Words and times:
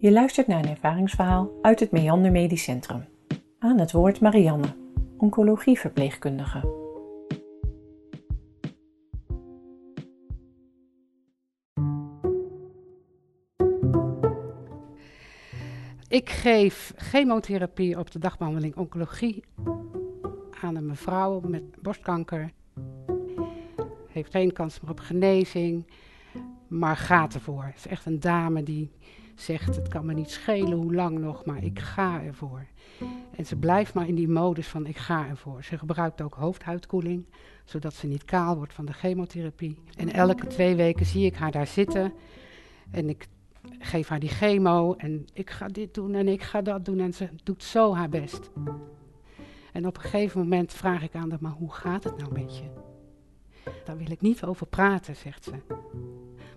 Je 0.00 0.12
luistert 0.12 0.46
naar 0.46 0.58
een 0.64 0.70
ervaringsverhaal 0.70 1.50
uit 1.62 1.80
het 1.80 1.90
Meander 1.90 2.30
Medisch 2.30 2.62
Centrum. 2.62 3.04
Aan 3.58 3.78
het 3.78 3.92
woord 3.92 4.20
Marianne, 4.20 4.76
oncologieverpleegkundige. 5.18 6.78
Ik 16.08 16.30
geef 16.30 16.92
chemotherapie 16.96 17.98
op 17.98 18.10
de 18.10 18.18
dagbehandeling 18.18 18.76
oncologie 18.76 19.44
aan 20.60 20.76
een 20.76 20.86
mevrouw 20.86 21.40
met 21.40 21.82
borstkanker. 21.82 22.50
Heeft 24.08 24.30
geen 24.30 24.52
kans 24.52 24.80
meer 24.80 24.90
op 24.90 25.00
genezing, 25.00 25.86
maar 26.68 26.96
gaat 26.96 27.34
ervoor. 27.34 27.64
Het 27.64 27.76
is 27.76 27.86
echt 27.86 28.06
een 28.06 28.20
dame 28.20 28.62
die 28.62 28.90
zegt: 29.34 29.76
Het 29.76 29.88
kan 29.88 30.06
me 30.06 30.14
niet 30.14 30.30
schelen 30.30 30.72
hoe 30.78 30.94
lang 30.94 31.18
nog, 31.18 31.44
maar 31.44 31.64
ik 31.64 31.78
ga 31.78 32.22
ervoor. 32.22 32.66
En 33.36 33.46
ze 33.46 33.56
blijft 33.56 33.94
maar 33.94 34.08
in 34.08 34.14
die 34.14 34.28
modus 34.28 34.68
van: 34.68 34.86
Ik 34.86 34.96
ga 34.96 35.28
ervoor. 35.28 35.64
Ze 35.64 35.78
gebruikt 35.78 36.22
ook 36.22 36.34
hoofdhuidkoeling, 36.34 37.24
zodat 37.64 37.94
ze 37.94 38.06
niet 38.06 38.24
kaal 38.24 38.56
wordt 38.56 38.72
van 38.72 38.84
de 38.84 38.92
chemotherapie. 38.92 39.78
En 39.96 40.12
elke 40.12 40.46
twee 40.46 40.74
weken 40.74 41.06
zie 41.06 41.26
ik 41.26 41.34
haar 41.34 41.52
daar 41.52 41.66
zitten. 41.66 42.12
En 42.90 43.08
ik 43.08 43.28
geef 43.78 44.08
haar 44.08 44.20
die 44.20 44.28
chemo 44.28 44.94
en 44.94 45.24
ik 45.32 45.50
ga 45.50 45.66
dit 45.66 45.94
doen 45.94 46.14
en 46.14 46.28
ik 46.28 46.42
ga 46.42 46.62
dat 46.62 46.84
doen. 46.84 47.00
En 47.00 47.12
ze 47.14 47.28
doet 47.42 47.62
zo 47.62 47.94
haar 47.94 48.08
best. 48.08 48.50
En 49.72 49.86
op 49.86 49.96
een 49.96 50.02
gegeven 50.02 50.40
moment 50.40 50.72
vraag 50.72 51.02
ik 51.02 51.14
aan 51.14 51.30
haar, 51.30 51.38
maar 51.40 51.52
hoe 51.52 51.72
gaat 51.72 52.04
het 52.04 52.16
nou 52.16 52.32
met 52.32 52.56
je? 52.56 52.64
Daar 53.84 53.96
wil 53.96 54.10
ik 54.10 54.20
niet 54.20 54.44
over 54.44 54.66
praten, 54.66 55.16
zegt 55.16 55.44
ze. 55.44 55.52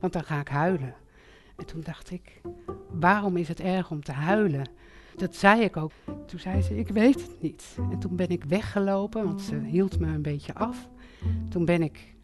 Want 0.00 0.12
dan 0.12 0.24
ga 0.24 0.40
ik 0.40 0.48
huilen. 0.48 0.94
En 1.60 1.66
toen 1.66 1.80
dacht 1.80 2.10
ik, 2.10 2.40
waarom 2.90 3.36
is 3.36 3.48
het 3.48 3.60
erg 3.60 3.90
om 3.90 4.02
te 4.02 4.12
huilen? 4.12 4.68
Dat 5.16 5.36
zei 5.36 5.62
ik 5.62 5.76
ook. 5.76 5.92
Toen 6.26 6.38
zei 6.38 6.62
ze, 6.62 6.78
ik 6.78 6.88
weet 6.88 7.22
het 7.22 7.42
niet. 7.42 7.76
En 7.90 7.98
toen 7.98 8.16
ben 8.16 8.28
ik 8.28 8.44
weggelopen, 8.44 9.24
want 9.24 9.40
ze 9.40 9.56
hield 9.56 9.98
me 9.98 10.06
een 10.06 10.22
beetje 10.22 10.54
af. 10.54 10.88
Toen 11.48 11.64
ben 11.64 11.82
ik 11.82 12.14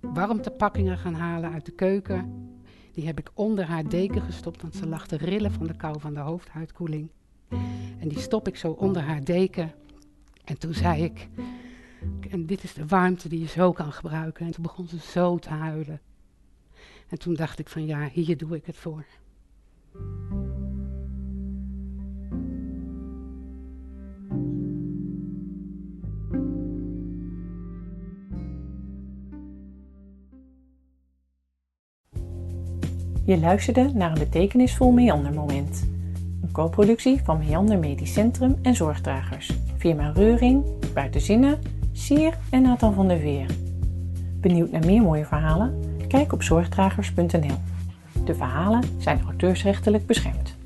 warmtepakkingen 0.00 0.98
gaan 0.98 1.14
halen 1.14 1.52
uit 1.52 1.64
de 1.64 1.72
keuken. 1.72 2.48
Die 2.92 3.06
heb 3.06 3.18
ik 3.18 3.30
onder 3.34 3.64
haar 3.64 3.88
deken 3.88 4.22
gestopt, 4.22 4.62
want 4.62 4.74
ze 4.74 4.86
lag 4.86 5.06
te 5.06 5.16
rillen 5.16 5.52
van 5.52 5.66
de 5.66 5.76
kou 5.76 6.00
van 6.00 6.14
de 6.14 6.20
hoofdhuidkoeling. 6.20 7.10
En 7.98 8.08
die 8.08 8.18
stop 8.18 8.48
ik 8.48 8.56
zo 8.56 8.70
onder 8.70 9.02
haar 9.02 9.24
deken. 9.24 9.72
En 10.44 10.58
toen 10.58 10.74
zei 10.74 11.04
ik, 11.04 11.28
en 12.30 12.46
dit 12.46 12.62
is 12.62 12.74
de 12.74 12.86
warmte 12.86 13.28
die 13.28 13.40
je 13.40 13.48
zo 13.48 13.72
kan 13.72 13.92
gebruiken. 13.92 14.46
En 14.46 14.52
toen 14.52 14.62
begon 14.62 14.86
ze 14.86 14.98
zo 14.98 15.38
te 15.38 15.50
huilen. 15.50 16.00
En 17.10 17.18
toen 17.18 17.34
dacht 17.34 17.58
ik 17.58 17.68
van 17.68 17.86
ja, 17.86 18.08
hier 18.12 18.36
doe 18.36 18.56
ik 18.56 18.66
het 18.66 18.76
voor. 18.76 19.04
Je 33.24 33.38
luisterde 33.38 33.90
naar 33.94 34.12
een 34.12 34.18
betekenisvol 34.18 34.90
Meandermoment. 34.90 35.88
Een 36.42 36.52
co-productie 36.52 37.20
van 37.24 37.38
Meander 37.38 37.78
Medisch 37.78 38.12
Centrum 38.12 38.58
en 38.62 38.74
Zorgdragers. 38.74 39.52
Firma 39.76 40.10
Reuring, 40.10 40.64
Buitenzinnen, 40.94 41.58
Sier 41.92 42.38
en 42.50 42.62
Nathan 42.62 42.94
van 42.94 43.08
der 43.08 43.18
Veer. 43.18 43.46
Benieuwd 44.40 44.70
naar 44.70 44.84
meer 44.84 45.02
mooie 45.02 45.24
verhalen? 45.24 45.89
Kijk 46.10 46.32
op 46.32 46.42
zorgdragers.nl. 46.42 47.58
De 48.24 48.34
verhalen 48.34 48.82
zijn 48.98 49.22
auteursrechtelijk 49.24 50.06
beschermd. 50.06 50.56